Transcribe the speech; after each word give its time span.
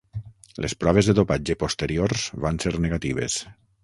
Les 0.63 0.73
proves 0.83 1.09
de 1.09 1.13
dopatge 1.19 1.55
posteriors 1.63 2.23
van 2.47 2.57
ser 2.65 2.73
negatives. 2.87 3.37